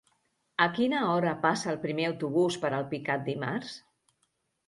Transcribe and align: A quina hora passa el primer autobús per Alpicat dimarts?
A 0.63 0.65
quina 0.77 1.01
hora 1.09 1.33
passa 1.43 1.69
el 1.73 1.77
primer 1.83 2.07
autobús 2.09 2.57
per 2.63 2.71
Alpicat 2.79 3.25
dimarts? 3.27 3.77